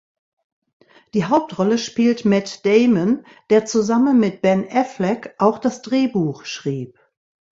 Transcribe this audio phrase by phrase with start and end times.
[1.13, 6.97] Die Hauptrolle spielt Matt Damon, der zusammen mit Ben Affleck auch das Drehbuch schrieb.